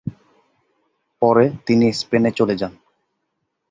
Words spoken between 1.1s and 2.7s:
পরে তিনি স্পেনে চলে